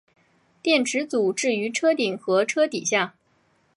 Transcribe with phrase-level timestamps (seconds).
[0.63, 3.13] 电池组置于车顶和车底下。